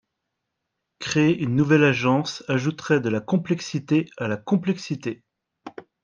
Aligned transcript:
Créer 0.97 1.37
une 1.39 1.55
nouvelle 1.55 1.83
agence 1.83 2.43
ajouterait 2.47 3.01
de 3.01 3.09
la 3.09 3.19
complexité 3.21 4.09
à 4.17 4.27
la 4.27 4.35
complexité. 4.35 5.21